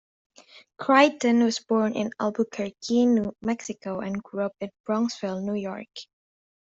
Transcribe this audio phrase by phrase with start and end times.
[0.79, 5.93] Crichton was born in Albuquerque, New Mexico, and grew up in Bronxville, New York.